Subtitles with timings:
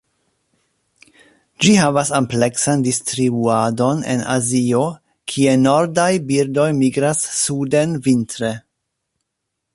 [1.65, 4.81] Ĝi havas ampleksan distribuadon en Azio
[5.35, 8.53] kie nordaj birdoj migras suden vintre.